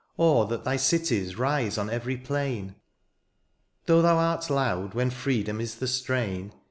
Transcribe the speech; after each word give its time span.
Or 0.17 0.47
that 0.47 0.63
thy 0.63 0.77
cities 0.77 1.37
rise 1.37 1.77
on 1.77 1.87
every 1.91 2.17
plain: 2.17 2.73
Though 3.85 4.01
thou 4.01 4.17
art 4.17 4.49
loud 4.49 4.95
when 4.95 5.11
freedom 5.11 5.61
is 5.61 5.75
the 5.75 5.85
strain. 5.87 6.53